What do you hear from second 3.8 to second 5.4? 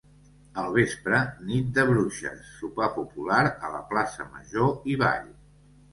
plaça Major i ball.